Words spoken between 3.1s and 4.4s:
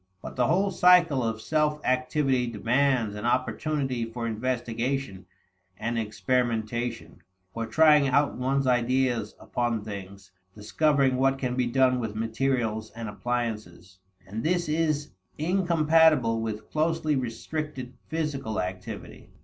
an opportunity for